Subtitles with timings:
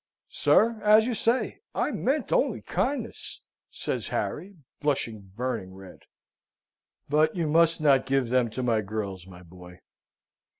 [0.31, 5.99] "Sir, as you say, I meant only kindness," says Harry, blushing burning red.
[7.07, 9.79] "But you must not give them to my girls, my boy.